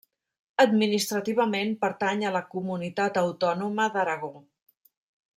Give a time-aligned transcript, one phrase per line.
[0.61, 4.33] Administrativament pertany a la comunitat autònoma d'Aragó.